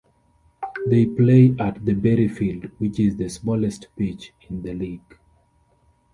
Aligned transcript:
They 0.87 1.05
play 1.05 1.55
at 1.59 1.85
the 1.85 1.93
Berryfield, 1.93 2.71
which 2.79 2.99
is 2.99 3.17
the 3.17 3.29
smallest 3.29 3.85
pitch 3.95 4.33
in 4.49 4.63
the 4.63 4.73
league. 4.73 5.19